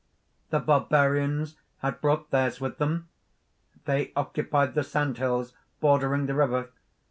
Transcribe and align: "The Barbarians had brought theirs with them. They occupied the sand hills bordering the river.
"The 0.49 0.59
Barbarians 0.59 1.57
had 1.83 2.01
brought 2.01 2.31
theirs 2.31 2.59
with 2.59 2.79
them. 2.79 3.07
They 3.85 4.11
occupied 4.15 4.73
the 4.73 4.83
sand 4.83 5.19
hills 5.19 5.53
bordering 5.79 6.25
the 6.25 6.33
river. 6.33 6.71